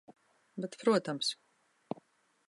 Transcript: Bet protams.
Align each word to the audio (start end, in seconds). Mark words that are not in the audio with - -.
Bet 0.63 0.77
protams. 0.79 1.29